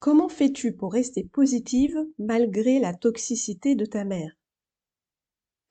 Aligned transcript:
Comment 0.00 0.28
fais-tu 0.28 0.76
pour 0.76 0.92
rester 0.92 1.24
positive 1.24 1.98
malgré 2.20 2.78
la 2.78 2.94
toxicité 2.94 3.74
de 3.74 3.84
ta 3.84 4.04
mère? 4.04 4.30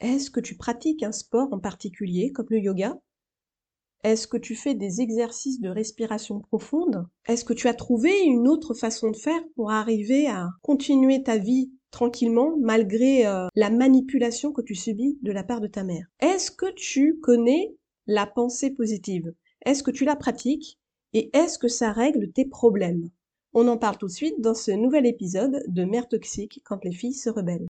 Est-ce 0.01 0.29
que 0.29 0.42
tu 0.42 0.57
pratiques 0.57 1.01
un 1.01 1.13
sport 1.13 1.47
en 1.53 1.59
particulier 1.59 2.33
comme 2.33 2.48
le 2.50 2.59
yoga? 2.59 3.00
Est-ce 4.03 4.27
que 4.27 4.35
tu 4.35 4.53
fais 4.53 4.75
des 4.75 5.00
exercices 5.00 5.61
de 5.61 5.69
respiration 5.69 6.42
profonde? 6.42 7.08
Est-ce 7.25 7.45
que 7.45 7.53
tu 7.53 7.69
as 7.69 7.74
trouvé 7.74 8.20
une 8.20 8.50
autre 8.50 8.73
façon 8.73 9.11
de 9.11 9.16
faire 9.16 9.41
pour 9.55 9.71
arriver 9.71 10.28
à 10.28 10.50
continuer 10.62 11.23
ta 11.23 11.38
vie 11.38 11.71
tranquillement 11.91 12.57
malgré 12.59 13.25
euh, 13.25 13.48
la 13.55 13.70
manipulation 13.70 14.52
que 14.52 14.62
tu 14.62 14.75
subis 14.75 15.18
de 15.21 15.32
la 15.32 15.46
part 15.46 15.62
de 15.62 15.68
ta 15.68 15.86
mère? 15.86 16.05
Est-ce 16.20 16.52
que 16.52 16.70
tu 16.75 17.18
connais 17.21 17.78
la 18.07 18.28
pensée 18.28 18.71
positive? 18.71 19.34
Est-ce 19.66 19.84
que 19.84 19.91
tu 19.91 20.04
la 20.04 20.18
pratiques? 20.18 20.78
Et 21.14 21.30
est-ce 21.34 21.57
que 21.57 21.70
ça 21.70 21.94
règle 21.94 22.34
tes 22.34 22.46
problèmes? 22.46 23.09
On 23.54 23.68
en 23.68 23.77
parle 23.77 23.98
tout 23.98 24.07
de 24.07 24.11
suite 24.11 24.41
dans 24.41 24.54
ce 24.54 24.71
nouvel 24.71 25.05
épisode 25.05 25.63
de 25.68 25.84
Mère 25.84 26.07
toxique 26.07 26.62
quand 26.66 26.84
les 26.84 26.91
filles 26.91 27.13
se 27.13 27.30
rebellent. 27.30 27.67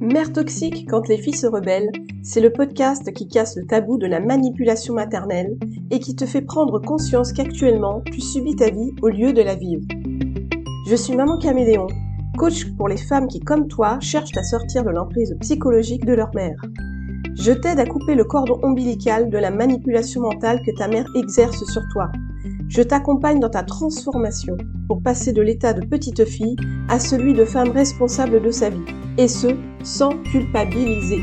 Mère 0.00 0.32
toxique 0.32 0.86
quand 0.90 1.08
les 1.08 1.18
filles 1.18 1.36
se 1.36 1.46
rebellent, 1.46 1.90
c'est 2.22 2.40
le 2.40 2.52
podcast 2.52 3.12
qui 3.12 3.28
casse 3.28 3.56
le 3.56 3.66
tabou 3.66 3.96
de 3.96 4.06
la 4.06 4.20
manipulation 4.20 4.94
maternelle 4.94 5.56
et 5.90 6.00
qui 6.00 6.14
te 6.14 6.26
fait 6.26 6.42
prendre 6.42 6.80
conscience 6.80 7.32
qu'actuellement 7.32 8.02
tu 8.02 8.20
subis 8.20 8.56
ta 8.56 8.70
vie 8.70 8.92
au 9.00 9.08
lieu 9.08 9.32
de 9.32 9.42
la 9.42 9.54
vivre. 9.54 9.86
Je 10.88 10.96
suis 10.96 11.16
Maman 11.16 11.38
Caméléon, 11.38 11.86
coach 12.36 12.66
pour 12.76 12.88
les 12.88 12.96
femmes 12.96 13.28
qui, 13.28 13.40
comme 13.40 13.68
toi, 13.68 14.00
cherchent 14.00 14.36
à 14.36 14.42
sortir 14.42 14.84
de 14.84 14.90
l'emprise 14.90 15.36
psychologique 15.40 16.04
de 16.04 16.14
leur 16.14 16.34
mère. 16.34 16.60
Je 17.34 17.52
t'aide 17.52 17.80
à 17.80 17.86
couper 17.86 18.14
le 18.14 18.24
cordon 18.24 18.58
ombilical 18.62 19.30
de 19.30 19.38
la 19.38 19.50
manipulation 19.50 20.20
mentale 20.22 20.62
que 20.62 20.70
ta 20.76 20.88
mère 20.88 21.06
exerce 21.14 21.64
sur 21.64 21.82
toi 21.92 22.10
je 22.68 22.80
t'accompagne 22.80 23.38
dans 23.38 23.50
ta 23.50 23.62
transformation 23.62 24.56
pour 24.88 25.02
passer 25.02 25.32
de 25.32 25.42
l'état 25.42 25.74
de 25.74 25.84
petite 25.84 26.24
fille 26.24 26.56
à 26.88 26.98
celui 26.98 27.34
de 27.34 27.44
femme 27.44 27.70
responsable 27.70 28.40
de 28.40 28.50
sa 28.50 28.70
vie, 28.70 28.84
et 29.18 29.28
ce, 29.28 29.48
sans 29.82 30.10
culpabiliser. 30.30 31.20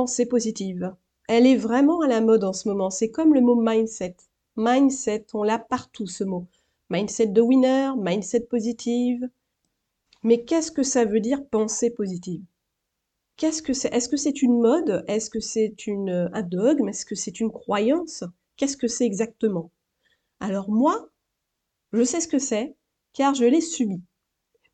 Pensée 0.00 0.24
positive. 0.24 0.94
Elle 1.28 1.46
est 1.46 1.58
vraiment 1.58 2.00
à 2.00 2.08
la 2.08 2.22
mode 2.22 2.42
en 2.44 2.54
ce 2.54 2.66
moment. 2.70 2.88
C'est 2.88 3.10
comme 3.10 3.34
le 3.34 3.42
mot 3.42 3.54
mindset. 3.54 4.16
Mindset, 4.56 5.26
on 5.34 5.42
l'a 5.42 5.58
partout 5.58 6.06
ce 6.06 6.24
mot. 6.24 6.46
Mindset 6.88 7.26
de 7.26 7.42
winner, 7.42 7.90
mindset 7.98 8.46
positive. 8.48 9.28
Mais 10.22 10.42
qu'est-ce 10.46 10.72
que 10.72 10.82
ça 10.82 11.04
veut 11.04 11.20
dire 11.20 11.44
penser 11.44 11.90
positive? 11.90 12.42
Qu'est-ce 13.36 13.60
que 13.60 13.74
c'est? 13.74 13.92
Est-ce 13.92 14.08
que 14.08 14.16
c'est 14.16 14.40
une 14.40 14.58
mode? 14.58 15.04
Est-ce 15.06 15.28
que 15.28 15.40
c'est 15.40 15.86
une, 15.86 16.30
un 16.32 16.42
dogme? 16.42 16.88
Est-ce 16.88 17.04
que 17.04 17.14
c'est 17.14 17.38
une 17.38 17.52
croyance? 17.52 18.24
Qu'est-ce 18.56 18.78
que 18.78 18.88
c'est 18.88 19.04
exactement? 19.04 19.70
Alors 20.40 20.70
moi, 20.70 21.10
je 21.92 22.04
sais 22.04 22.22
ce 22.22 22.28
que 22.28 22.38
c'est, 22.38 22.74
car 23.12 23.34
je 23.34 23.44
l'ai 23.44 23.60
subi. 23.60 24.00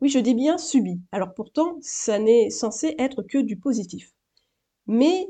Oui, 0.00 0.08
je 0.08 0.20
dis 0.20 0.34
bien 0.34 0.56
subi. 0.56 1.00
Alors 1.10 1.34
pourtant, 1.34 1.78
ça 1.80 2.20
n'est 2.20 2.48
censé 2.50 2.94
être 3.00 3.24
que 3.24 3.38
du 3.38 3.56
positif. 3.56 4.12
Mais 4.86 5.28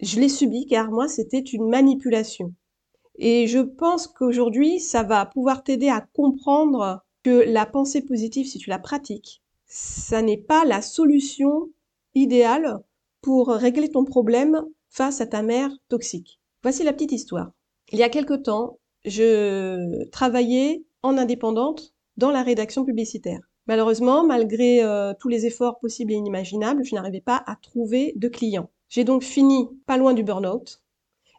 je 0.00 0.20
l'ai 0.20 0.28
subi 0.28 0.66
car 0.66 0.90
moi, 0.90 1.08
c'était 1.08 1.40
une 1.40 1.68
manipulation. 1.68 2.54
Et 3.18 3.46
je 3.46 3.60
pense 3.60 4.06
qu'aujourd'hui, 4.06 4.80
ça 4.80 5.02
va 5.02 5.26
pouvoir 5.26 5.64
t'aider 5.64 5.88
à 5.88 6.06
comprendre 6.12 7.04
que 7.22 7.44
la 7.46 7.66
pensée 7.66 8.02
positive, 8.02 8.46
si 8.46 8.58
tu 8.58 8.70
la 8.70 8.78
pratiques, 8.78 9.42
ça 9.66 10.22
n'est 10.22 10.36
pas 10.36 10.64
la 10.64 10.82
solution 10.82 11.70
idéale 12.14 12.78
pour 13.20 13.48
régler 13.48 13.90
ton 13.90 14.04
problème 14.04 14.62
face 14.90 15.20
à 15.20 15.26
ta 15.26 15.42
mère 15.42 15.70
toxique. 15.88 16.40
Voici 16.62 16.82
la 16.84 16.92
petite 16.92 17.12
histoire. 17.12 17.50
Il 17.92 17.98
y 17.98 18.02
a 18.02 18.08
quelque 18.08 18.34
temps, 18.34 18.78
je 19.04 20.04
travaillais 20.10 20.84
en 21.02 21.16
indépendante 21.18 21.94
dans 22.16 22.30
la 22.30 22.42
rédaction 22.42 22.84
publicitaire. 22.84 23.40
Malheureusement, 23.66 24.24
malgré 24.24 24.82
euh, 24.82 25.12
tous 25.18 25.28
les 25.28 25.46
efforts 25.46 25.78
possibles 25.78 26.12
et 26.12 26.16
inimaginables, 26.16 26.84
je 26.84 26.94
n'arrivais 26.94 27.20
pas 27.20 27.42
à 27.46 27.56
trouver 27.56 28.12
de 28.16 28.28
clients. 28.28 28.70
J'ai 28.88 29.04
donc 29.04 29.22
fini 29.22 29.68
pas 29.86 29.96
loin 29.96 30.14
du 30.14 30.22
burn-out 30.22 30.82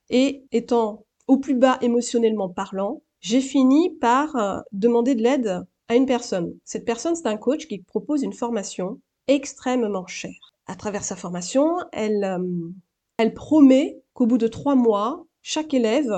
et 0.09 0.43
étant 0.51 1.05
au 1.27 1.37
plus 1.37 1.55
bas 1.55 1.77
émotionnellement 1.81 2.49
parlant, 2.49 3.01
j'ai 3.19 3.41
fini 3.41 3.89
par 3.99 4.35
euh, 4.35 4.59
demander 4.71 5.15
de 5.15 5.23
l'aide 5.23 5.65
à 5.89 5.95
une 5.95 6.05
personne. 6.05 6.57
Cette 6.63 6.85
personne, 6.85 7.15
c'est 7.15 7.27
un 7.27 7.37
coach 7.37 7.67
qui 7.67 7.79
propose 7.79 8.23
une 8.23 8.33
formation 8.33 8.99
extrêmement 9.27 10.07
chère. 10.07 10.53
À 10.67 10.75
travers 10.75 11.03
sa 11.03 11.15
formation, 11.15 11.77
elle, 11.91 12.23
euh, 12.23 12.69
elle 13.17 13.33
promet 13.33 13.99
qu'au 14.13 14.25
bout 14.25 14.37
de 14.37 14.47
trois 14.47 14.75
mois, 14.75 15.25
chaque 15.41 15.73
élève 15.73 16.13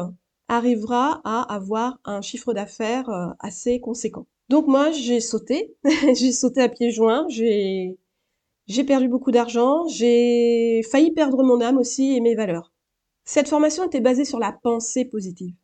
arrivera 0.47 1.21
à 1.23 1.41
avoir 1.53 1.99
un 2.05 2.21
chiffre 2.21 2.53
d'affaires 2.53 3.09
euh, 3.09 3.27
assez 3.39 3.79
conséquent. 3.79 4.25
Donc 4.49 4.67
moi, 4.67 4.91
j'ai 4.91 5.19
sauté, 5.19 5.75
j'ai 6.15 6.31
sauté 6.31 6.61
à 6.61 6.69
pieds 6.69 6.91
joints, 6.91 7.25
j'ai 7.29 7.97
j'ai 8.69 8.83
perdu 8.83 9.07
beaucoup 9.07 9.31
d'argent, 9.31 9.87
j'ai 9.87 10.83
failli 10.91 11.11
perdre 11.11 11.43
mon 11.43 11.59
âme 11.59 11.79
aussi 11.79 12.15
et 12.15 12.21
mes 12.21 12.35
valeurs. 12.35 12.71
Cette 13.25 13.47
formation 13.47 13.83
était 13.83 13.99
basée 13.99 14.25
sur 14.25 14.37
la 14.37 14.51
pensée 14.51 15.05
positive. 15.05 15.55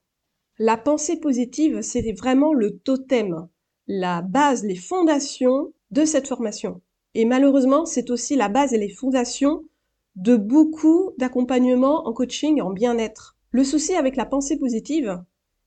La 0.58 0.76
pensée 0.76 1.20
positive, 1.20 1.82
c'était 1.82 2.14
vraiment 2.14 2.52
le 2.52 2.80
totem, 2.80 3.48
la 3.86 4.24
base, 4.24 4.64
les 4.64 4.76
fondations 4.76 5.72
de 5.92 6.04
cette 6.04 6.28
formation. 6.28 6.82
Et 7.14 7.26
malheureusement, 7.26 7.86
c'est 7.86 8.10
aussi 8.10 8.36
la 8.36 8.50
base 8.50 8.74
et 8.74 8.80
les 8.80 8.90
fondations 8.90 9.64
de 10.16 10.36
beaucoup 10.36 11.12
d'accompagnements 11.20 12.08
en 12.08 12.14
coaching 12.14 12.60
en 12.60 12.72
bien-être. 12.72 13.38
Le 13.52 13.64
souci 13.64 13.94
avec 13.94 14.16
la 14.16 14.26
pensée 14.26 14.58
positive, 14.58 15.24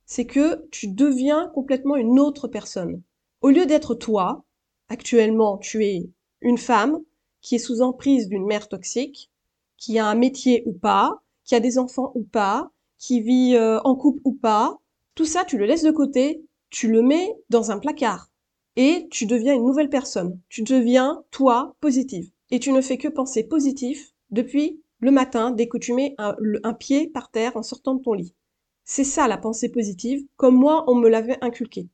c'est 0.07 0.27
que 0.27 0.67
tu 0.71 0.89
deviens 0.89 1.53
complètement 1.55 1.95
une 1.95 2.19
autre 2.19 2.49
personne. 2.49 3.01
Au 3.43 3.51
lieu 3.51 3.65
d'être 3.65 3.95
toi, 3.95 4.45
actuellement 4.89 5.57
tu 5.57 5.85
es 5.85 6.11
une 6.41 6.59
femme 6.59 6.99
qui 7.41 7.57
est 7.57 7.59
sous 7.59 7.83
emprise 7.83 8.29
d'une 8.29 8.47
mère 8.47 8.69
toxique, 8.69 9.31
qui 9.77 9.99
a 9.99 10.07
un 10.07 10.15
métier 10.15 10.63
ou 10.67 10.73
pas, 10.73 11.23
qui 11.45 11.55
a 11.55 11.61
des 11.61 11.79
enfants 11.79 12.13
ou 12.15 12.23
pas, 12.25 12.71
qui 12.99 13.21
vit 13.21 13.55
euh, 13.55 13.81
en 13.85 13.95
couple 13.95 14.21
ou 14.25 14.33
pas, 14.33 14.79
tout 15.15 15.25
ça, 15.25 15.45
tu 15.45 15.59
le 15.59 15.67
laisses 15.67 15.83
de 15.83 15.91
côté, 15.91 16.45
tu 16.71 16.89
le 16.89 17.03
mets 17.03 17.35
dans 17.51 17.71
un 17.71 17.79
placard 17.79 18.31
et 18.77 19.09
tu 19.11 19.27
deviens 19.27 19.55
une 19.55 19.65
nouvelle 19.65 19.91
personne. 19.91 20.41
Tu 20.49 20.63
deviens 20.63 21.25
toi 21.31 21.77
positive 21.81 22.31
et 22.51 22.61
tu 22.61 22.73
ne 22.73 22.81
fais 22.81 22.99
que 22.99 23.09
penser 23.09 23.45
positif 23.45 24.13
depuis 24.31 24.81
le 25.01 25.11
matin 25.11 25.51
dès 25.51 25.69
que 25.69 25.79
tu 25.79 25.93
mets 25.95 26.15
un, 26.19 26.37
un 26.63 26.75
pied 26.75 27.09
par 27.09 27.31
terre 27.31 27.57
en 27.57 27.63
sortant 27.63 27.95
de 27.95 28.03
ton 28.03 28.13
lit. 28.13 28.35
C'est 28.85 29.05
ça 29.05 29.29
la 29.29 29.39
pensée 29.39 29.71
positive, 29.71 30.25
comme 30.37 30.57
moi 30.57 30.85
on 30.89 30.95
me 30.95 31.09
l'avait 31.09 31.39
inculqué. 31.41 31.89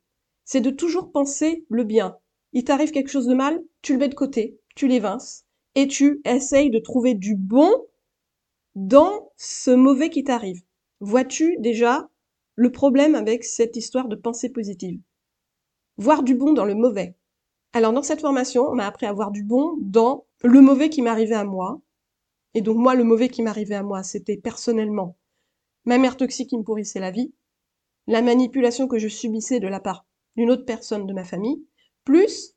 C'est 0.45 0.61
de 0.61 0.71
toujours 0.71 1.11
penser 1.11 1.65
le 1.69 1.85
bien. 1.85 2.19
Il 2.53 2.65
t'arrive 2.65 2.91
quelque 2.91 3.11
chose 3.11 3.27
de 3.27 3.35
mal, 3.35 3.63
tu 3.83 3.95
le 3.95 3.99
mets 3.99 4.09
de 4.09 4.15
côté, 4.15 4.59
tu 4.75 4.89
l'évinces 4.89 5.45
et 5.75 5.89
tu 5.89 6.21
essayes 6.25 6.71
de 6.71 6.79
trouver 6.79 7.15
du 7.15 7.35
bon 7.35 7.71
dans 8.75 9.33
ce 9.37 9.71
mauvais 9.71 10.11
qui 10.11 10.25
t'arrive. 10.25 10.63
Vois-tu 11.01 11.57
déjà 11.59 12.09
le 12.57 12.71
problème 12.71 13.15
avec 13.15 13.45
cette 13.45 13.77
histoire 13.77 14.09
de 14.09 14.17
pensée 14.17 14.51
positive? 14.51 15.01
Voir 15.97 16.23
du 16.23 16.35
bon 16.35 16.53
dans 16.53 16.65
le 16.65 16.75
mauvais. 16.75 17.17
Alors 17.73 17.93
dans 17.93 18.03
cette 18.03 18.21
formation, 18.21 18.69
on 18.69 18.75
m'a 18.75 18.87
appris 18.87 19.07
à 19.07 19.13
voir 19.13 19.31
du 19.31 19.43
bon 19.43 19.77
dans 19.81 20.27
le 20.43 20.61
mauvais 20.61 20.91
qui 20.91 21.03
m'arrivait 21.03 21.35
à 21.35 21.45
moi. 21.45 21.81
Et 22.55 22.61
donc 22.61 22.77
moi, 22.77 22.95
le 22.95 23.05
mauvais 23.05 23.29
qui 23.29 23.43
m'arrivait 23.43 23.75
à 23.75 23.83
moi, 23.83 24.03
c'était 24.03 24.37
personnellement 24.37 25.17
ma 25.85 25.99
mère 25.99 26.17
toxique 26.17 26.51
qui 26.51 26.57
me 26.57 26.63
pourrissait 26.63 27.01
la 27.01 27.11
vie, 27.11 27.35
la 28.07 28.23
manipulation 28.23 28.89
que 28.89 28.99
je 28.99 29.09
subissais 29.09 29.61
de 29.61 29.69
la 29.69 29.81
part 29.81 30.07
d'une 30.37 30.51
autre 30.51 30.65
personne 30.65 31.07
de 31.07 31.13
ma 31.13 31.25
famille, 31.25 31.65
plus 32.05 32.55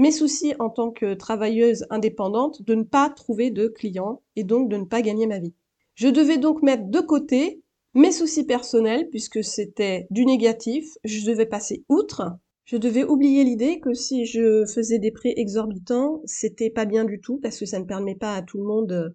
mes 0.00 0.12
soucis 0.12 0.54
en 0.58 0.70
tant 0.70 0.90
que 0.90 1.12
travailleuse 1.12 1.84
indépendante 1.90 2.62
de 2.62 2.74
ne 2.74 2.84
pas 2.84 3.10
trouver 3.10 3.50
de 3.50 3.68
clients 3.68 4.22
et 4.34 4.44
donc 4.44 4.70
de 4.70 4.78
ne 4.78 4.86
pas 4.86 5.02
gagner 5.02 5.26
ma 5.26 5.38
vie. 5.38 5.52
Je 5.94 6.08
devais 6.08 6.38
donc 6.38 6.62
mettre 6.62 6.88
de 6.88 7.00
côté 7.00 7.62
mes 7.92 8.10
soucis 8.10 8.46
personnels 8.46 9.10
puisque 9.10 9.44
c'était 9.44 10.06
du 10.08 10.24
négatif, 10.24 10.86
je 11.04 11.26
devais 11.26 11.44
passer 11.44 11.84
outre. 11.90 12.22
Je 12.64 12.78
devais 12.78 13.04
oublier 13.04 13.44
l'idée 13.44 13.78
que 13.78 13.92
si 13.92 14.24
je 14.24 14.64
faisais 14.64 14.98
des 14.98 15.10
prix 15.10 15.34
exorbitants, 15.36 16.22
c'était 16.24 16.70
pas 16.70 16.86
bien 16.86 17.04
du 17.04 17.20
tout 17.20 17.36
parce 17.36 17.58
que 17.58 17.66
ça 17.66 17.78
ne 17.78 17.84
permet 17.84 18.14
pas 18.14 18.34
à 18.34 18.40
tout 18.40 18.56
le 18.56 18.64
monde 18.64 19.14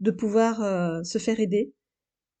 de 0.00 0.10
pouvoir 0.10 0.64
euh, 0.64 1.00
se 1.04 1.18
faire 1.18 1.38
aider. 1.38 1.72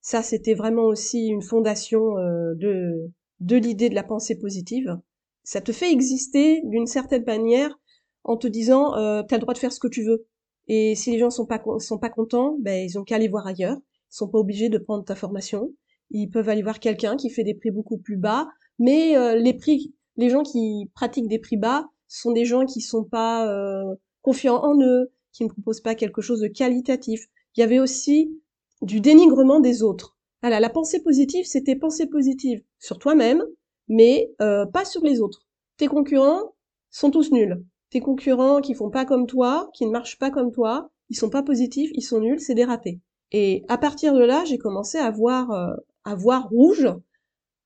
Ça, 0.00 0.24
c'était 0.24 0.54
vraiment 0.54 0.86
aussi 0.86 1.26
une 1.28 1.42
fondation 1.42 2.18
euh, 2.18 2.54
de, 2.56 3.12
de 3.38 3.56
l'idée 3.56 3.88
de 3.88 3.94
la 3.94 4.02
pensée 4.02 4.36
positive. 4.36 4.98
Ça 5.44 5.60
te 5.60 5.72
fait 5.72 5.92
exister 5.92 6.62
d'une 6.64 6.86
certaine 6.86 7.24
manière 7.24 7.78
en 8.24 8.36
te 8.36 8.46
disant 8.46 8.96
euh, 8.96 9.22
t'as 9.22 9.36
le 9.36 9.40
droit 9.40 9.54
de 9.54 9.58
faire 9.58 9.72
ce 9.72 9.80
que 9.80 9.88
tu 9.88 10.04
veux. 10.04 10.26
Et 10.66 10.94
si 10.94 11.10
les 11.10 11.18
gens 11.18 11.30
sont 11.30 11.46
pas 11.46 11.62
sont 11.78 11.98
pas 11.98 12.10
contents, 12.10 12.56
ben 12.60 12.84
ils 12.84 12.98
ont 12.98 13.04
qu'à 13.04 13.16
aller 13.16 13.28
voir 13.28 13.46
ailleurs. 13.46 13.76
Ils 13.76 14.16
sont 14.16 14.28
pas 14.28 14.38
obligés 14.38 14.68
de 14.68 14.78
prendre 14.78 15.04
ta 15.04 15.14
formation. 15.14 15.72
Ils 16.10 16.28
peuvent 16.28 16.48
aller 16.48 16.62
voir 16.62 16.80
quelqu'un 16.80 17.16
qui 17.16 17.30
fait 17.30 17.44
des 17.44 17.54
prix 17.54 17.70
beaucoup 17.70 17.98
plus 17.98 18.16
bas 18.16 18.48
mais 18.78 19.16
euh, 19.16 19.36
les 19.36 19.54
prix, 19.54 19.94
les 20.16 20.30
gens 20.30 20.42
qui 20.42 20.90
pratiquent 20.94 21.28
des 21.28 21.38
prix 21.38 21.56
bas 21.56 21.88
sont 22.08 22.32
des 22.32 22.44
gens 22.44 22.66
qui 22.66 22.80
sont 22.80 23.04
pas 23.04 23.48
euh, 23.48 23.94
confiants 24.22 24.62
en 24.62 24.80
eux, 24.80 25.12
qui 25.32 25.44
ne 25.44 25.48
proposent 25.48 25.80
pas 25.80 25.94
quelque 25.94 26.22
chose 26.22 26.40
de 26.40 26.48
qualitatif. 26.48 27.26
Il 27.56 27.60
y 27.60 27.62
avait 27.62 27.78
aussi 27.78 28.40
du 28.82 29.00
dénigrement 29.00 29.60
des 29.60 29.82
autres. 29.82 30.16
Voilà, 30.42 30.60
la 30.60 30.70
pensée 30.70 31.02
positive, 31.02 31.46
c'était 31.46 31.76
pensée 31.76 32.06
positive 32.06 32.62
sur 32.78 32.98
toi-même, 32.98 33.42
mais 33.88 34.32
euh, 34.40 34.66
pas 34.66 34.84
sur 34.84 35.02
les 35.02 35.20
autres. 35.20 35.46
Tes 35.76 35.86
concurrents 35.86 36.54
sont 36.90 37.10
tous 37.10 37.30
nuls. 37.32 37.64
Tes 37.94 38.00
concurrents 38.00 38.60
qui 38.60 38.74
font 38.74 38.90
pas 38.90 39.04
comme 39.04 39.28
toi, 39.28 39.70
qui 39.72 39.86
ne 39.86 39.92
marchent 39.92 40.18
pas 40.18 40.32
comme 40.32 40.50
toi, 40.50 40.90
ils 41.10 41.16
sont 41.16 41.30
pas 41.30 41.44
positifs, 41.44 41.92
ils 41.94 42.02
sont 42.02 42.18
nuls, 42.18 42.40
c'est 42.40 42.56
des 42.56 42.64
ratés. 42.64 43.00
Et 43.30 43.64
à 43.68 43.78
partir 43.78 44.14
de 44.14 44.24
là, 44.24 44.44
j'ai 44.44 44.58
commencé 44.58 44.98
à 44.98 45.12
voir, 45.12 45.52
euh, 45.52 45.76
à 46.02 46.16
voir 46.16 46.48
rouge, 46.48 46.88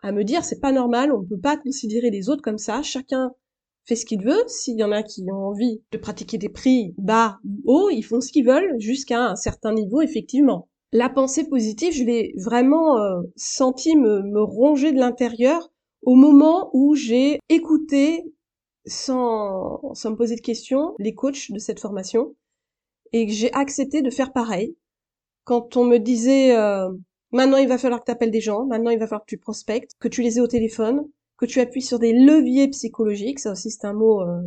à 0.03 0.13
me 0.13 0.25
dire 0.25 0.45
c'est 0.45 0.61
pas 0.61 0.71
normal, 0.71 1.13
on 1.15 1.23
ne 1.23 1.27
peut 1.27 1.41
pas 1.41 1.57
considérer 1.57 2.11
les 2.11 2.29
autres 2.29 2.43
comme 2.43 2.59
ça. 2.59 2.83
Chacun 2.83 3.33
fait 3.87 3.97
ce 3.97 4.05
qu'il 4.05 4.23
veut. 4.23 4.43
S'il 4.49 4.77
y 4.77 4.85
en 4.85 4.93
a 4.93 5.03
qui 5.03 5.25
ont 5.33 5.47
envie 5.47 5.81
de 5.93 5.97
pratiquer 5.97 6.37
des 6.37 6.51
prix 6.51 6.95
bas 6.99 7.39
ou 7.47 7.63
hauts, 7.65 7.89
ils 7.89 8.03
font 8.03 8.21
ce 8.21 8.31
qu'ils 8.31 8.45
veulent 8.45 8.79
jusqu'à 8.79 9.31
un 9.31 9.35
certain 9.35 9.73
niveau, 9.73 10.03
effectivement. 10.03 10.69
La 10.93 11.09
pensée 11.09 11.49
positive, 11.49 11.95
je 11.95 12.05
l'ai 12.05 12.35
vraiment 12.37 12.99
euh, 12.99 13.23
senti 13.37 13.97
me, 13.97 14.21
me 14.25 14.43
ronger 14.43 14.93
de 14.93 14.99
l'intérieur 14.99 15.71
au 16.03 16.17
moment 16.17 16.69
où 16.75 16.95
j'ai 16.95 17.39
écouté 17.49 18.31
sans, 18.88 19.94
sans 19.94 20.11
me 20.11 20.17
poser 20.17 20.37
de 20.37 20.40
questions 20.40 20.94
les 20.99 21.14
coachs 21.14 21.50
de 21.50 21.58
cette 21.58 21.81
formation 21.81 22.35
et 23.12 23.29
j'ai 23.29 23.52
accepté 23.52 24.02
de 24.02 24.11
faire 24.11 24.32
pareil. 24.32 24.76
Quand 25.44 25.76
on 25.76 25.85
me 25.85 25.99
disait 25.99 26.56
euh, 26.56 26.90
maintenant 27.32 27.56
il 27.56 27.69
va 27.69 27.79
falloir 27.79 28.00
que 28.00 28.06
tu 28.06 28.12
appelles 28.12 28.31
des 28.31 28.40
gens, 28.40 28.67
maintenant 28.67 28.90
il 28.90 28.99
va 28.99 29.06
falloir 29.06 29.25
que 29.25 29.31
tu 29.31 29.38
prospectes, 29.38 29.93
que 29.99 30.08
tu 30.08 30.23
les 30.23 30.38
aies 30.38 30.43
au 30.43 30.46
téléphone, 30.46 31.08
que 31.37 31.46
tu 31.46 31.61
appuies 31.61 31.82
sur 31.82 31.99
des 31.99 32.12
leviers 32.12 32.69
psychologiques, 32.69 33.38
ça 33.38 33.52
aussi 33.52 33.70
c'est 33.70 33.87
un 33.87 33.94
mot 33.94 34.23
euh, 34.23 34.43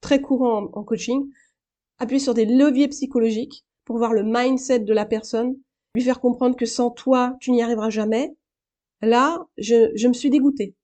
très 0.00 0.20
courant 0.20 0.68
en, 0.72 0.84
coaching, 0.84 1.28
appuyer 1.98 2.20
sur 2.20 2.34
des 2.34 2.44
leviers 2.44 2.88
psychologiques 2.88 3.64
pour 3.84 3.98
voir 3.98 4.12
le 4.12 4.24
mindset 4.24 4.80
de 4.80 4.92
la 4.92 5.06
personne, 5.06 5.56
lui 5.94 6.02
faire 6.02 6.20
comprendre 6.20 6.56
que 6.56 6.66
sans 6.66 6.90
toi 6.90 7.36
tu 7.40 7.52
n'y 7.52 7.62
arriveras 7.62 7.90
jamais. 7.90 8.34
Là, 9.02 9.46
je, 9.58 9.92
je 9.94 10.08
me 10.08 10.14
suis 10.14 10.30
dégoûtée. 10.30 10.74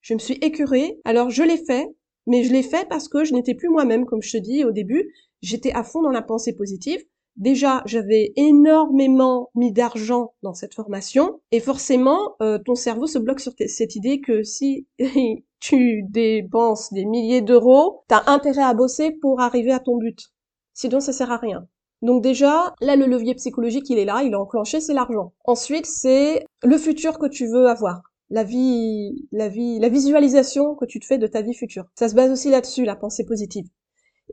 Je 0.00 0.14
me 0.14 0.18
suis 0.18 0.34
écœurée. 0.34 1.00
Alors 1.04 1.30
je 1.30 1.42
l'ai 1.42 1.56
fait, 1.64 1.88
mais 2.26 2.44
je 2.44 2.52
l'ai 2.52 2.62
fait 2.62 2.88
parce 2.88 3.08
que 3.08 3.24
je 3.24 3.32
n'étais 3.32 3.54
plus 3.54 3.68
moi-même, 3.68 4.06
comme 4.06 4.22
je 4.22 4.32
te 4.32 4.42
dis 4.42 4.64
au 4.64 4.72
début. 4.72 5.12
J'étais 5.42 5.72
à 5.72 5.84
fond 5.84 6.02
dans 6.02 6.10
la 6.10 6.22
pensée 6.22 6.54
positive. 6.54 7.02
Déjà, 7.36 7.82
j'avais 7.84 8.32
énormément 8.36 9.50
mis 9.54 9.70
d'argent 9.70 10.32
dans 10.42 10.54
cette 10.54 10.72
formation, 10.72 11.40
et 11.52 11.60
forcément, 11.60 12.34
euh, 12.40 12.58
ton 12.58 12.74
cerveau 12.74 13.06
se 13.06 13.18
bloque 13.18 13.40
sur 13.40 13.52
cette 13.66 13.94
idée 13.94 14.22
que 14.22 14.42
si 14.42 14.86
tu 15.60 16.02
dépenses 16.04 16.92
des 16.94 17.04
milliers 17.04 17.42
d'euros, 17.42 18.04
t'as 18.08 18.22
intérêt 18.26 18.62
à 18.62 18.72
bosser 18.72 19.10
pour 19.10 19.40
arriver 19.40 19.72
à 19.72 19.80
ton 19.80 19.98
but. 19.98 20.30
Sinon, 20.72 21.00
ça 21.00 21.12
sert 21.12 21.30
à 21.30 21.36
rien. 21.36 21.66
Donc 22.00 22.22
déjà, 22.22 22.74
là, 22.80 22.96
le 22.96 23.06
levier 23.06 23.34
psychologique, 23.34 23.90
il 23.90 23.98
est 23.98 24.04
là, 24.06 24.22
il 24.22 24.32
est 24.32 24.36
enclenché, 24.36 24.80
c'est 24.80 24.94
l'argent. 24.94 25.34
Ensuite, 25.44 25.86
c'est 25.86 26.44
le 26.62 26.78
futur 26.78 27.18
que 27.18 27.26
tu 27.26 27.46
veux 27.46 27.66
avoir 27.66 28.00
la 28.30 28.44
vie, 28.44 29.28
la 29.32 29.48
vie, 29.48 29.78
la 29.78 29.88
visualisation 29.88 30.74
que 30.74 30.84
tu 30.84 31.00
te 31.00 31.06
fais 31.06 31.18
de 31.18 31.26
ta 31.26 31.42
vie 31.42 31.54
future. 31.54 31.84
Ça 31.94 32.08
se 32.08 32.14
base 32.14 32.30
aussi 32.30 32.50
là-dessus, 32.50 32.84
la 32.84 32.96
pensée 32.96 33.24
positive. 33.24 33.66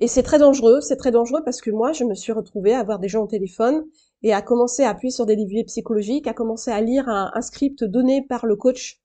Et 0.01 0.07
c'est 0.07 0.23
très 0.23 0.39
dangereux, 0.39 0.81
c'est 0.81 0.95
très 0.95 1.11
dangereux 1.11 1.41
parce 1.45 1.61
que 1.61 1.69
moi, 1.69 1.91
je 1.91 2.03
me 2.03 2.15
suis 2.15 2.31
retrouvée 2.31 2.73
à 2.73 2.79
avoir 2.79 2.99
des 2.99 3.07
gens 3.07 3.23
au 3.23 3.27
téléphone 3.27 3.85
et 4.23 4.33
à 4.33 4.41
commencer 4.41 4.83
à 4.83 4.89
appuyer 4.89 5.11
sur 5.11 5.25
des 5.25 5.35
leviers 5.35 5.63
psychologiques, 5.65 6.27
à 6.27 6.33
commencer 6.33 6.71
à 6.71 6.81
lire 6.81 7.07
un, 7.07 7.41
script 7.41 7.83
donné 7.83 8.23
par 8.23 8.45
le 8.47 8.55
coach 8.55 8.99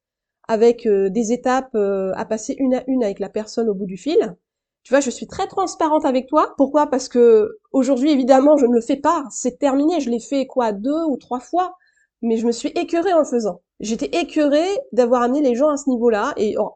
avec 0.48 0.86
euh, 0.86 1.10
des 1.10 1.32
étapes 1.32 1.74
euh, 1.74 2.12
à 2.14 2.24
passer 2.24 2.56
une 2.58 2.74
à 2.74 2.84
une 2.86 3.04
avec 3.04 3.18
la 3.18 3.28
personne 3.28 3.68
au 3.68 3.74
bout 3.74 3.84
du 3.84 3.98
fil. 3.98 4.36
Tu 4.82 4.94
vois, 4.94 5.00
je 5.00 5.10
suis 5.10 5.26
très 5.26 5.46
transparente 5.46 6.06
avec 6.06 6.26
toi. 6.26 6.54
Pourquoi? 6.56 6.86
Parce 6.86 7.08
que 7.08 7.58
aujourd'hui, 7.72 8.10
évidemment, 8.10 8.56
je 8.56 8.64
ne 8.64 8.72
le 8.72 8.80
fais 8.80 8.96
pas. 8.96 9.24
C'est 9.30 9.58
terminé. 9.58 10.00
Je 10.00 10.08
l'ai 10.08 10.20
fait 10.20 10.46
quoi 10.46 10.72
deux 10.72 11.04
ou 11.04 11.18
trois 11.18 11.40
fois, 11.40 11.74
mais 12.22 12.38
je 12.38 12.46
me 12.46 12.52
suis 12.52 12.70
écœurée 12.70 13.12
en 13.12 13.18
le 13.18 13.24
faisant 13.26 13.60
j'étais 13.80 14.10
écœurée 14.18 14.68
d'avoir 14.92 15.22
amené 15.22 15.42
les 15.42 15.54
gens 15.54 15.68
à 15.68 15.76
ce 15.76 15.88
niveau-là 15.90 16.32
et 16.36 16.56
oh, 16.58 16.72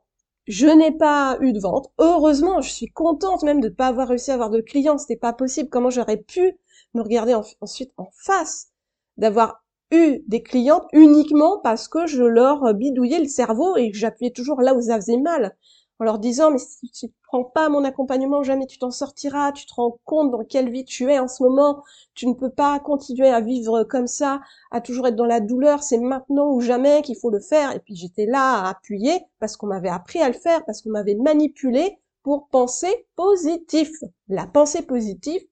je 0.46 0.66
n'ai 0.66 0.92
pas 0.92 1.36
eu 1.40 1.52
de 1.52 1.60
vente. 1.60 1.90
Heureusement, 1.98 2.60
je 2.60 2.70
suis 2.70 2.88
contente 2.88 3.42
même 3.44 3.60
de 3.60 3.68
ne 3.68 3.74
pas 3.74 3.86
avoir 3.88 4.08
réussi 4.08 4.30
à 4.30 4.34
avoir 4.34 4.50
de 4.50 4.60
clients. 4.60 4.98
C'était 4.98 5.16
pas 5.16 5.32
possible. 5.32 5.68
Comment 5.68 5.90
j'aurais 5.90 6.16
pu 6.16 6.58
me 6.94 7.02
regarder 7.02 7.34
ensuite 7.60 7.92
en 7.96 8.08
face 8.24 8.68
d'avoir 9.16 9.64
eu 9.92 10.20
des 10.26 10.42
clientes 10.42 10.86
uniquement 10.92 11.58
parce 11.62 11.86
que 11.88 12.06
je 12.06 12.24
leur 12.24 12.74
bidouillais 12.74 13.20
le 13.20 13.28
cerveau 13.28 13.76
et 13.76 13.90
que 13.90 13.96
j'appuyais 13.98 14.32
toujours 14.32 14.60
là 14.62 14.74
où 14.74 14.80
ça 14.80 14.96
faisait 14.96 15.18
mal? 15.18 15.56
En 16.02 16.04
leur 16.04 16.18
disant 16.18 16.50
mais 16.50 16.58
si 16.58 16.90
tu 16.90 17.06
ne 17.06 17.10
prends 17.28 17.44
pas 17.44 17.68
mon 17.68 17.84
accompagnement, 17.84 18.42
jamais 18.42 18.66
tu 18.66 18.76
t'en 18.76 18.90
sortiras, 18.90 19.52
tu 19.52 19.66
te 19.66 19.74
rends 19.74 20.00
compte 20.04 20.32
dans 20.32 20.42
quelle 20.42 20.68
vie 20.68 20.84
tu 20.84 21.08
es 21.08 21.20
en 21.20 21.28
ce 21.28 21.44
moment, 21.44 21.84
tu 22.14 22.26
ne 22.26 22.34
peux 22.34 22.50
pas 22.50 22.80
continuer 22.80 23.28
à 23.28 23.40
vivre 23.40 23.84
comme 23.84 24.08
ça, 24.08 24.40
à 24.72 24.80
toujours 24.80 25.06
être 25.06 25.14
dans 25.14 25.26
la 25.26 25.38
douleur, 25.38 25.84
c'est 25.84 25.98
maintenant 25.98 26.50
ou 26.50 26.60
jamais 26.60 27.02
qu'il 27.02 27.16
faut 27.16 27.30
le 27.30 27.38
faire. 27.38 27.72
Et 27.76 27.78
puis 27.78 27.94
j'étais 27.94 28.26
là 28.26 28.64
à 28.64 28.70
appuyer 28.70 29.12
parce 29.38 29.56
qu'on 29.56 29.68
m'avait 29.68 29.88
appris 29.88 30.20
à 30.20 30.26
le 30.26 30.34
faire, 30.34 30.64
parce 30.64 30.82
qu'on 30.82 30.90
m'avait 30.90 31.14
manipulé 31.14 31.98
pour 32.24 32.48
penser 32.48 33.06
positif. 33.14 33.90
La 34.26 34.48
pensée 34.48 34.82
positive, 34.82 35.42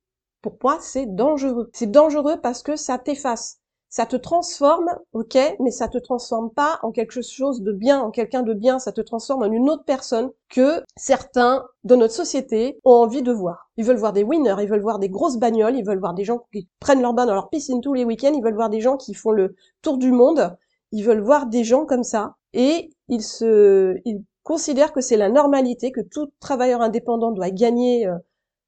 pour 0.42 0.56
moi, 0.64 0.78
c'est 0.80 1.06
dangereux. 1.06 1.70
C'est 1.72 1.92
dangereux 1.92 2.40
parce 2.40 2.64
que 2.64 2.74
ça 2.74 2.98
t'efface 2.98 3.59
ça 3.90 4.06
te 4.06 4.14
transforme, 4.14 4.88
ok, 5.12 5.36
mais 5.58 5.72
ça 5.72 5.88
te 5.88 5.98
transforme 5.98 6.50
pas 6.50 6.78
en 6.82 6.92
quelque 6.92 7.20
chose 7.20 7.60
de 7.60 7.72
bien, 7.72 8.00
en 8.00 8.12
quelqu'un 8.12 8.42
de 8.42 8.54
bien, 8.54 8.78
ça 8.78 8.92
te 8.92 9.00
transforme 9.00 9.42
en 9.42 9.50
une 9.50 9.68
autre 9.68 9.84
personne 9.84 10.30
que 10.48 10.82
certains 10.96 11.66
de 11.82 11.96
notre 11.96 12.14
société 12.14 12.78
ont 12.84 12.92
envie 12.92 13.22
de 13.22 13.32
voir. 13.32 13.68
Ils 13.76 13.84
veulent 13.84 13.98
voir 13.98 14.12
des 14.12 14.22
winners, 14.22 14.54
ils 14.60 14.68
veulent 14.68 14.80
voir 14.80 15.00
des 15.00 15.08
grosses 15.08 15.38
bagnoles, 15.38 15.76
ils 15.76 15.84
veulent 15.84 15.98
voir 15.98 16.14
des 16.14 16.24
gens 16.24 16.44
qui 16.52 16.68
prennent 16.78 17.02
leur 17.02 17.14
bain 17.14 17.26
dans 17.26 17.34
leur 17.34 17.50
piscine 17.50 17.80
tous 17.80 17.92
les 17.92 18.04
week-ends, 18.04 18.32
ils 18.32 18.42
veulent 18.42 18.54
voir 18.54 18.70
des 18.70 18.80
gens 18.80 18.96
qui 18.96 19.12
font 19.12 19.32
le 19.32 19.56
tour 19.82 19.98
du 19.98 20.12
monde, 20.12 20.56
ils 20.92 21.04
veulent 21.04 21.22
voir 21.22 21.46
des 21.46 21.64
gens 21.64 21.84
comme 21.84 22.04
ça, 22.04 22.36
et 22.52 22.90
ils 23.08 23.22
se, 23.22 23.96
ils 24.04 24.22
considèrent 24.44 24.92
que 24.92 25.00
c'est 25.00 25.16
la 25.16 25.30
normalité, 25.30 25.90
que 25.90 26.00
tout 26.00 26.30
travailleur 26.38 26.80
indépendant 26.80 27.32
doit 27.32 27.50
gagner 27.50 28.06
euh, 28.06 28.16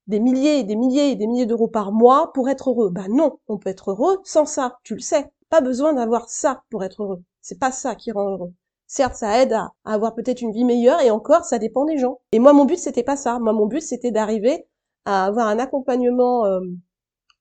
des 0.07 0.19
milliers 0.19 0.59
et 0.59 0.63
des 0.63 0.75
milliers 0.75 1.11
et 1.11 1.15
des 1.15 1.27
milliers 1.27 1.45
d'euros 1.45 1.67
par 1.67 1.91
mois 1.91 2.31
pour 2.33 2.49
être 2.49 2.69
heureux. 2.69 2.89
Ben 2.89 3.07
non, 3.09 3.39
on 3.47 3.57
peut 3.57 3.69
être 3.69 3.91
heureux 3.91 4.19
sans 4.23 4.45
ça, 4.45 4.79
tu 4.83 4.95
le 4.95 5.01
sais. 5.01 5.31
Pas 5.49 5.61
besoin 5.61 5.93
d'avoir 5.93 6.29
ça 6.29 6.63
pour 6.69 6.83
être 6.83 7.03
heureux. 7.03 7.23
C'est 7.41 7.59
pas 7.59 7.71
ça 7.71 7.95
qui 7.95 8.11
rend 8.11 8.29
heureux. 8.31 8.53
Certes, 8.87 9.15
ça 9.15 9.41
aide 9.41 9.53
à, 9.53 9.71
avoir 9.85 10.13
peut-être 10.13 10.41
une 10.41 10.51
vie 10.51 10.65
meilleure 10.65 11.01
et 11.01 11.09
encore, 11.09 11.45
ça 11.45 11.57
dépend 11.57 11.85
des 11.85 11.97
gens. 11.97 12.19
Et 12.31 12.39
moi, 12.39 12.53
mon 12.53 12.65
but, 12.65 12.77
c'était 12.77 13.03
pas 13.03 13.15
ça. 13.15 13.39
Moi, 13.39 13.53
mon 13.53 13.65
but, 13.65 13.81
c'était 13.81 14.11
d'arriver 14.11 14.67
à 15.05 15.25
avoir 15.25 15.47
un 15.47 15.59
accompagnement 15.59 16.45
euh, 16.45 16.59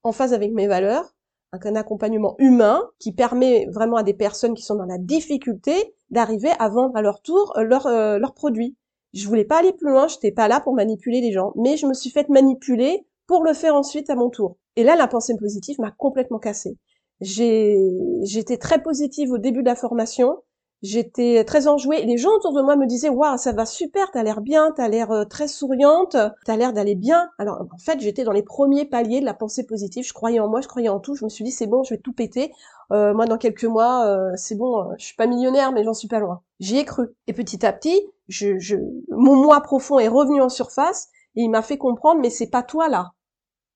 en 0.02 0.12
phase 0.12 0.32
avec 0.32 0.52
mes 0.52 0.66
valeurs, 0.66 1.14
un 1.52 1.76
accompagnement 1.76 2.34
humain 2.38 2.82
qui 2.98 3.12
permet 3.12 3.66
vraiment 3.70 3.96
à 3.96 4.02
des 4.02 4.14
personnes 4.14 4.54
qui 4.54 4.62
sont 4.62 4.76
dans 4.76 4.86
la 4.86 4.98
difficulté 4.98 5.94
d'arriver 6.10 6.50
à 6.58 6.68
vendre 6.68 6.96
à 6.96 7.02
leur 7.02 7.20
tour 7.20 7.52
euh, 7.56 7.64
leurs 7.64 7.86
euh, 7.86 8.18
produits. 8.34 8.76
Je 9.12 9.28
voulais 9.28 9.44
pas 9.44 9.58
aller 9.58 9.72
plus 9.72 9.90
loin, 9.90 10.08
j'étais 10.08 10.32
pas 10.32 10.48
là 10.48 10.60
pour 10.60 10.74
manipuler 10.74 11.20
les 11.20 11.32
gens, 11.32 11.52
mais 11.56 11.76
je 11.76 11.86
me 11.86 11.94
suis 11.94 12.10
fait 12.10 12.28
manipuler 12.28 13.06
pour 13.26 13.44
le 13.44 13.52
faire 13.52 13.74
ensuite 13.74 14.10
à 14.10 14.14
mon 14.14 14.30
tour. 14.30 14.56
Et 14.76 14.84
là, 14.84 14.96
la 14.96 15.06
pensée 15.06 15.36
positive 15.36 15.80
m'a 15.80 15.90
complètement 15.90 16.38
cassée. 16.38 16.78
J'ai, 17.20 17.78
j'étais 18.24 18.56
très 18.56 18.82
positive 18.82 19.30
au 19.32 19.38
début 19.38 19.62
de 19.62 19.68
la 19.68 19.76
formation. 19.76 20.38
J'étais 20.82 21.44
très 21.44 21.68
enjouée. 21.68 22.04
Les 22.04 22.16
gens 22.16 22.30
autour 22.30 22.52
de 22.52 22.60
moi 22.60 22.74
me 22.74 22.86
disaient, 22.86 23.08
waouh, 23.08 23.38
ça 23.38 23.52
va 23.52 23.64
super, 23.66 24.10
t'as 24.10 24.24
l'air 24.24 24.40
bien, 24.40 24.72
t'as 24.74 24.88
l'air 24.88 25.12
euh, 25.12 25.24
très 25.24 25.46
souriante, 25.46 26.16
t'as 26.44 26.56
l'air 26.56 26.72
d'aller 26.72 26.96
bien. 26.96 27.30
Alors, 27.38 27.64
en 27.72 27.78
fait, 27.78 28.00
j'étais 28.00 28.24
dans 28.24 28.32
les 28.32 28.42
premiers 28.42 28.84
paliers 28.84 29.20
de 29.20 29.24
la 29.24 29.34
pensée 29.34 29.64
positive. 29.64 30.04
Je 30.04 30.12
croyais 30.12 30.40
en 30.40 30.48
moi, 30.48 30.60
je 30.60 30.66
croyais 30.66 30.88
en 30.88 30.98
tout. 30.98 31.14
Je 31.14 31.24
me 31.24 31.28
suis 31.28 31.44
dit, 31.44 31.52
c'est 31.52 31.68
bon, 31.68 31.84
je 31.84 31.94
vais 31.94 32.00
tout 32.00 32.12
péter. 32.12 32.52
Euh, 32.90 33.14
moi, 33.14 33.26
dans 33.26 33.38
quelques 33.38 33.64
mois, 33.64 34.06
euh, 34.06 34.32
c'est 34.34 34.56
bon, 34.56 34.88
je 34.98 35.04
suis 35.04 35.14
pas 35.14 35.28
millionnaire, 35.28 35.70
mais 35.70 35.84
j'en 35.84 35.94
suis 35.94 36.08
pas 36.08 36.18
loin. 36.18 36.42
J'y 36.58 36.78
ai 36.78 36.84
cru. 36.84 37.06
Et 37.28 37.32
petit 37.32 37.64
à 37.64 37.72
petit, 37.72 38.02
je, 38.32 38.58
je, 38.58 38.76
mon 39.10 39.36
moi 39.36 39.60
profond 39.60 39.98
est 39.98 40.08
revenu 40.08 40.40
en 40.40 40.48
surface 40.48 41.08
et 41.36 41.42
il 41.42 41.50
m'a 41.50 41.62
fait 41.62 41.78
comprendre, 41.78 42.20
mais 42.20 42.30
c'est 42.30 42.50
pas 42.50 42.62
toi 42.62 42.88
là. 42.88 43.12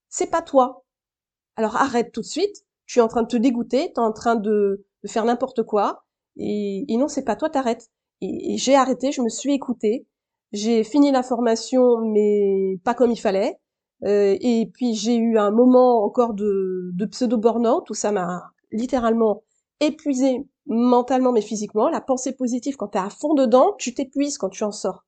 C'est 0.08 0.30
pas 0.30 0.42
toi. 0.42 0.84
Alors 1.56 1.76
arrête 1.76 2.12
tout 2.12 2.22
de 2.22 2.26
suite. 2.26 2.64
Tu 2.86 3.00
es 3.00 3.02
en 3.02 3.08
train 3.08 3.22
de 3.22 3.28
te 3.28 3.36
dégoûter, 3.36 3.92
tu 3.94 4.00
es 4.00 4.04
en 4.04 4.12
train 4.12 4.36
de, 4.36 4.86
faire 5.06 5.24
n'importe 5.24 5.62
quoi. 5.62 6.04
Et, 6.36 6.84
non, 6.90 7.08
c'est 7.08 7.24
pas 7.24 7.36
toi, 7.36 7.50
t'arrêtes. 7.50 7.90
Et, 8.20 8.56
j'ai 8.58 8.74
arrêté, 8.76 9.12
je 9.12 9.22
me 9.22 9.28
suis 9.28 9.52
écoutée. 9.54 10.06
J'ai 10.52 10.84
fini 10.84 11.10
la 11.10 11.22
formation, 11.22 11.98
mais 12.12 12.78
pas 12.84 12.94
comme 12.94 13.10
il 13.10 13.20
fallait. 13.20 13.58
Euh, 14.04 14.36
et 14.40 14.70
puis 14.74 14.94
j'ai 14.94 15.16
eu 15.16 15.38
un 15.38 15.50
moment 15.50 16.04
encore 16.04 16.34
de, 16.34 16.90
de 16.94 17.06
pseudo 17.06 17.38
burnout 17.38 17.88
où 17.90 17.94
ça 17.94 18.12
m'a 18.12 18.52
littéralement 18.70 19.42
épuisé 19.80 20.46
mentalement 20.66 21.32
mais 21.32 21.42
physiquement. 21.42 21.88
La 21.88 22.00
pensée 22.00 22.32
positive, 22.32 22.76
quand 22.76 22.88
tu 22.88 22.98
es 22.98 23.00
à 23.00 23.10
fond 23.10 23.34
dedans, 23.34 23.74
tu 23.78 23.94
t'épuises 23.94 24.38
quand 24.38 24.48
tu 24.48 24.64
en 24.64 24.72
sors. 24.72 25.04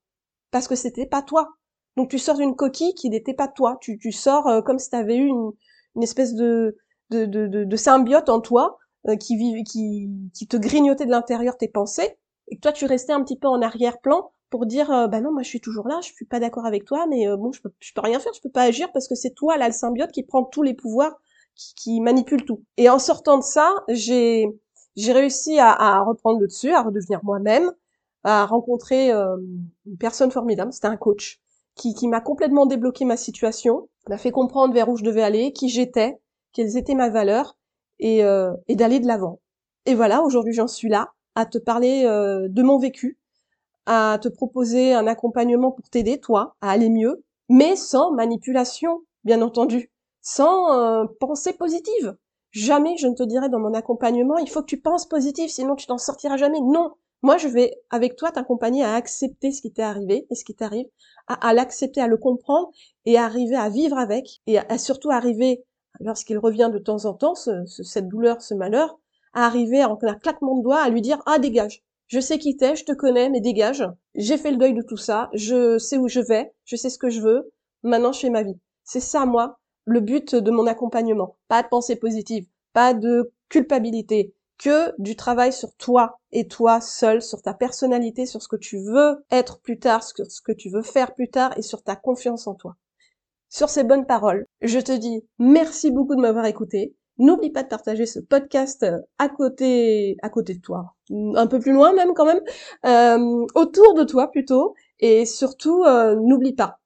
Parce 0.50 0.68
que 0.68 0.76
c'était 0.76 1.06
pas 1.06 1.22
toi. 1.22 1.48
Donc 1.96 2.10
tu 2.10 2.18
sors 2.18 2.36
d'une 2.36 2.56
coquille 2.56 2.94
qui 2.94 3.10
n'était 3.10 3.34
pas 3.34 3.48
toi. 3.48 3.78
Tu, 3.80 3.98
tu 3.98 4.12
sors 4.12 4.46
euh, 4.46 4.62
comme 4.62 4.78
si 4.78 4.90
tu 4.90 4.96
avais 4.96 5.16
eu 5.16 5.26
une, 5.26 5.50
une 5.96 6.02
espèce 6.02 6.34
de, 6.34 6.76
de, 7.10 7.24
de, 7.26 7.64
de, 7.64 7.76
symbiote 7.76 8.28
en 8.28 8.40
toi 8.40 8.78
euh, 9.08 9.16
qui, 9.16 9.36
vive, 9.36 9.62
qui, 9.64 10.08
qui 10.34 10.46
te 10.46 10.56
grignotait 10.56 11.06
de 11.06 11.10
l'intérieur 11.10 11.56
tes 11.56 11.68
pensées. 11.68 12.16
et 12.48 12.56
que 12.56 12.60
toi 12.60 12.72
tu 12.72 12.86
restais 12.86 13.12
un 13.12 13.22
petit 13.22 13.38
peu 13.38 13.48
en 13.48 13.62
arrière-plan 13.62 14.30
pour 14.50 14.66
dire 14.66 14.90
euh, 14.90 15.08
bah 15.08 15.20
non 15.20 15.32
moi 15.32 15.42
je 15.42 15.48
suis 15.48 15.60
toujours 15.60 15.88
là 15.88 15.98
je 16.02 16.12
suis 16.12 16.24
pas 16.24 16.40
d'accord 16.40 16.66
avec 16.66 16.84
toi 16.84 17.06
mais 17.08 17.28
euh, 17.28 17.36
bon 17.36 17.52
je 17.52 17.60
peux 17.60 17.70
je 17.80 17.92
peux 17.92 18.00
rien 18.00 18.18
faire 18.18 18.32
je 18.34 18.40
peux 18.40 18.50
pas 18.50 18.62
agir 18.62 18.90
parce 18.92 19.08
que 19.08 19.14
c'est 19.14 19.34
toi 19.34 19.56
là 19.56 19.66
le 19.66 19.74
symbiote 19.74 20.12
qui 20.12 20.22
prend 20.22 20.44
tous 20.44 20.62
les 20.62 20.74
pouvoirs 20.74 21.20
qui, 21.54 21.74
qui 21.74 22.00
manipule 22.00 22.44
tout 22.44 22.62
et 22.76 22.88
en 22.88 22.98
sortant 22.98 23.38
de 23.38 23.42
ça 23.42 23.72
j'ai 23.88 24.46
j'ai 24.98 25.12
réussi 25.12 25.58
à, 25.58 25.70
à, 25.70 26.00
reprendre 26.00 26.40
le 26.40 26.46
dessus 26.46 26.72
à 26.72 26.82
redevenir 26.82 27.20
moi-même 27.22 27.72
à 28.24 28.46
rencontrer 28.46 29.12
euh, 29.12 29.36
une 29.86 29.96
personne 29.98 30.30
formidable 30.30 30.72
c'était 30.72 30.88
un 30.88 30.96
coach 30.96 31.40
qui 31.74 31.94
qui 31.94 32.08
m'a 32.08 32.20
complètement 32.20 32.66
débloqué 32.66 33.04
ma 33.04 33.16
situation 33.16 33.88
m'a 34.08 34.18
fait 34.18 34.30
comprendre 34.30 34.74
vers 34.74 34.88
où 34.88 34.96
je 34.96 35.04
devais 35.04 35.22
aller 35.22 35.52
qui 35.52 35.68
j'étais 35.68 36.18
quelles 36.52 36.76
étaient 36.76 36.94
mes 36.94 37.10
valeurs 37.10 37.56
et 38.00 38.20
et 38.68 38.76
d'aller 38.76 39.00
de 39.00 39.06
l'avant 39.06 39.40
et 39.86 39.94
voilà 39.94 40.22
aujourd'hui 40.22 40.52
j'en 40.52 40.68
suis 40.68 40.88
là 40.88 41.12
à 41.34 41.46
te 41.46 41.58
parler 41.58 42.04
de 42.04 42.62
mon 42.62 42.78
vécu 42.78 43.18
à 43.88 44.18
te 44.20 44.28
proposer 44.28 44.92
un 44.92 45.06
accompagnement 45.06 45.72
pour 45.72 45.88
t'aider, 45.88 46.20
toi, 46.20 46.56
à 46.60 46.70
aller 46.70 46.90
mieux, 46.90 47.24
mais 47.48 47.74
sans 47.74 48.12
manipulation, 48.12 49.00
bien 49.24 49.40
entendu, 49.40 49.90
sans 50.20 50.78
euh, 50.78 51.06
pensée 51.18 51.54
positive. 51.54 52.14
Jamais 52.50 52.96
je 52.96 53.06
ne 53.06 53.14
te 53.14 53.22
dirai 53.22 53.48
dans 53.48 53.58
mon 53.58 53.74
accompagnement, 53.74 54.38
il 54.38 54.48
faut 54.48 54.60
que 54.60 54.66
tu 54.66 54.80
penses 54.80 55.06
positif, 55.06 55.50
sinon 55.50 55.76
tu 55.76 55.86
t'en 55.86 55.98
sortiras 55.98 56.36
jamais. 56.36 56.60
Non, 56.60 56.92
moi 57.22 57.36
je 57.36 57.48
vais 57.48 57.76
avec 57.90 58.16
toi 58.16 58.30
t'accompagner 58.30 58.84
à 58.84 58.94
accepter 58.94 59.52
ce 59.52 59.60
qui 59.60 59.72
t'est 59.72 59.82
arrivé 59.82 60.26
et 60.30 60.34
ce 60.34 60.44
qui 60.44 60.54
t'arrive, 60.54 60.86
à, 61.26 61.52
l'accepter, 61.52 62.00
à 62.00 62.06
le 62.06 62.16
comprendre 62.16 62.70
et 63.04 63.18
à 63.18 63.24
arriver 63.24 63.56
à 63.56 63.68
vivre 63.68 63.98
avec 63.98 64.40
et 64.46 64.58
à, 64.58 64.78
surtout 64.78 65.10
arriver, 65.10 65.64
lorsqu'il 66.00 66.38
revient 66.38 66.70
de 66.72 66.78
temps 66.78 67.04
en 67.04 67.14
temps, 67.14 67.34
cette 67.34 68.08
douleur, 68.08 68.40
ce 68.40 68.54
malheur, 68.54 68.98
à 69.34 69.44
arriver 69.44 69.84
en 69.84 69.98
un 70.00 70.14
claquement 70.14 70.56
de 70.56 70.62
doigts 70.62 70.80
à 70.80 70.88
lui 70.88 71.02
dire 71.02 71.22
ah 71.26 71.38
dégage, 71.38 71.82
je 72.08 72.20
sais 72.20 72.38
qui 72.38 72.56
t'es, 72.56 72.74
je 72.74 72.84
te 72.84 72.92
connais, 72.92 73.28
mais 73.28 73.42
dégage. 73.42 73.84
J'ai 74.14 74.38
fait 74.38 74.50
le 74.50 74.56
deuil 74.56 74.72
de 74.72 74.80
tout 74.80 74.96
ça, 74.96 75.28
je 75.34 75.76
sais 75.76 75.98
où 75.98 76.08
je 76.08 76.20
vais, 76.20 76.54
je 76.64 76.74
sais 76.74 76.88
ce 76.88 76.98
que 76.98 77.10
je 77.10 77.20
veux. 77.20 77.52
Maintenant, 77.82 78.12
je 78.12 78.20
fais 78.20 78.30
ma 78.30 78.42
vie. 78.42 78.58
C'est 78.82 79.00
ça, 79.00 79.26
moi, 79.26 79.58
le 79.88 80.00
but 80.00 80.34
de 80.34 80.50
mon 80.50 80.66
accompagnement. 80.66 81.36
Pas 81.48 81.62
de 81.62 81.68
pensée 81.68 81.96
positive, 81.96 82.46
pas 82.74 82.92
de 82.94 83.32
culpabilité, 83.48 84.34
que 84.58 84.92
du 85.00 85.16
travail 85.16 85.52
sur 85.52 85.74
toi 85.76 86.18
et 86.32 86.46
toi 86.46 86.80
seul, 86.80 87.22
sur 87.22 87.40
ta 87.40 87.54
personnalité, 87.54 88.26
sur 88.26 88.42
ce 88.42 88.48
que 88.48 88.56
tu 88.56 88.78
veux 88.78 89.24
être 89.30 89.60
plus 89.60 89.78
tard, 89.78 90.02
sur 90.02 90.30
ce 90.30 90.42
que 90.42 90.52
tu 90.52 90.68
veux 90.68 90.82
faire 90.82 91.14
plus 91.14 91.30
tard 91.30 91.56
et 91.56 91.62
sur 91.62 91.82
ta 91.82 91.96
confiance 91.96 92.46
en 92.46 92.54
toi. 92.54 92.76
Sur 93.48 93.70
ces 93.70 93.84
bonnes 93.84 94.04
paroles, 94.04 94.46
je 94.60 94.78
te 94.78 94.92
dis 94.92 95.24
merci 95.38 95.90
beaucoup 95.90 96.16
de 96.16 96.20
m'avoir 96.20 96.44
écouté. 96.44 96.94
N'oublie 97.16 97.50
pas 97.50 97.62
de 97.62 97.68
partager 97.68 98.04
ce 98.04 98.20
podcast 98.20 98.82
euh, 98.82 98.98
à 99.18 99.28
côté, 99.28 100.16
à 100.22 100.28
côté 100.28 100.54
de 100.54 100.60
toi, 100.60 100.94
un 101.10 101.46
peu 101.46 101.58
plus 101.58 101.72
loin 101.72 101.92
même 101.92 102.12
quand 102.14 102.26
même, 102.26 102.42
euh, 102.84 103.46
autour 103.54 103.94
de 103.94 104.04
toi 104.04 104.30
plutôt, 104.30 104.74
et 105.00 105.24
surtout 105.24 105.82
euh, 105.84 106.14
n'oublie 106.14 106.54
pas, 106.54 106.78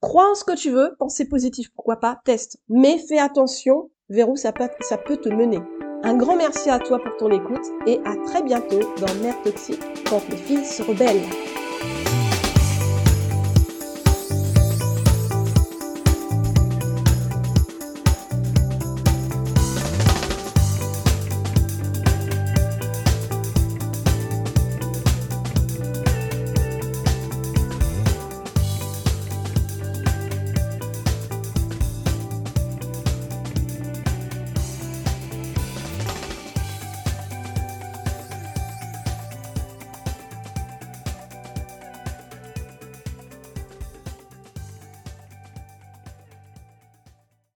crois 0.00 0.30
en 0.30 0.34
ce 0.34 0.44
que 0.44 0.56
tu 0.56 0.70
veux, 0.70 0.94
pensez 0.98 1.28
positif, 1.28 1.68
pourquoi 1.74 1.96
pas, 1.96 2.20
teste, 2.24 2.58
mais 2.68 2.98
fais 2.98 3.18
attention 3.18 3.90
vers 4.08 4.28
où 4.28 4.36
ça 4.36 4.52
peut, 4.52 4.68
ça 4.80 4.98
peut 4.98 5.16
te 5.16 5.28
mener. 5.28 5.60
Un 6.02 6.16
grand 6.16 6.36
merci 6.36 6.70
à 6.70 6.78
toi 6.78 6.98
pour 6.98 7.16
ton 7.18 7.30
écoute 7.30 7.66
et 7.86 8.00
à 8.04 8.16
très 8.24 8.42
bientôt 8.42 8.80
dans 8.98 9.14
Mère 9.22 9.40
Toxique 9.42 9.82
quand 10.08 10.22
les 10.30 10.36
filles 10.36 10.64
se 10.64 10.82
rebellent. 10.82 11.59